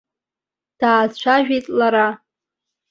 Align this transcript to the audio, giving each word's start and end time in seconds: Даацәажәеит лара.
Даацәажәеит 0.79 1.65
лара. 1.77 2.07